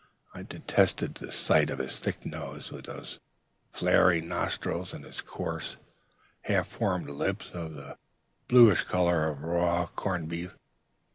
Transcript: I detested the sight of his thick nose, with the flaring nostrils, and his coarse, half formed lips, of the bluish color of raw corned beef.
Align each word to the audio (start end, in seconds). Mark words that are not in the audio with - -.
I 0.33 0.41
detested 0.41 1.13
the 1.13 1.31
sight 1.31 1.69
of 1.69 1.77
his 1.77 1.99
thick 1.99 2.25
nose, 2.25 2.71
with 2.71 2.85
the 2.85 3.07
flaring 3.69 4.27
nostrils, 4.29 4.95
and 4.95 5.05
his 5.05 5.21
coarse, 5.21 5.77
half 6.41 6.67
formed 6.67 7.07
lips, 7.11 7.51
of 7.53 7.75
the 7.75 7.99
bluish 8.47 8.83
color 8.85 9.27
of 9.27 9.43
raw 9.43 9.85
corned 9.85 10.27
beef. 10.27 10.57